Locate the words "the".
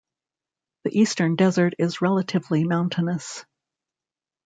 0.83-0.99